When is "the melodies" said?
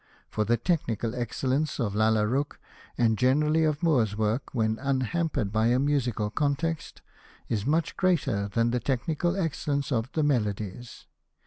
10.13-11.05